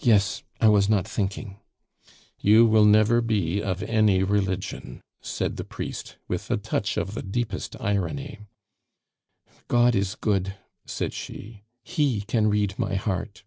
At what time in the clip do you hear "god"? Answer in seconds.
9.68-9.94